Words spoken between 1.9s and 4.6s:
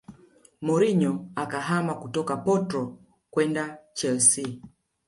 kutoka porto kwenda Chelsea